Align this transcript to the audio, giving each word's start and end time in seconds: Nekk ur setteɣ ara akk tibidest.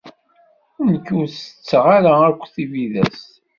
Nekk 0.91 1.07
ur 1.19 1.27
setteɣ 1.29 1.85
ara 1.97 2.11
akk 2.29 2.41
tibidest. 2.53 3.27